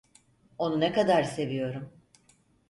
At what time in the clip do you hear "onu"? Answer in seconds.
0.57-0.79